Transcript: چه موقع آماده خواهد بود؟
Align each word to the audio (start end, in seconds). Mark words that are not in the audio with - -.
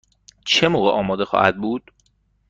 چه 0.45 0.67
موقع 0.67 0.91
آماده 0.91 1.25
خواهد 1.25 1.57
بود؟ 1.57 1.91